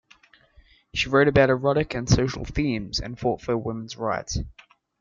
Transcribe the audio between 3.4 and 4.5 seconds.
for women's rights.